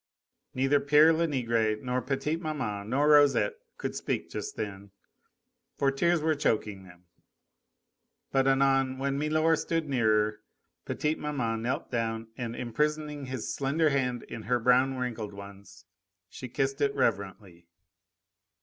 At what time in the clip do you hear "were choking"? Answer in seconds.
6.23-6.81